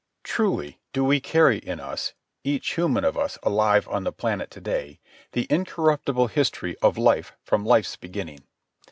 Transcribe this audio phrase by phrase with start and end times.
[0.23, 2.13] Truly do we carry in us,
[2.43, 4.99] each human of us alive on the planet to day,
[5.33, 8.43] the incorruptible history of life from life's beginning.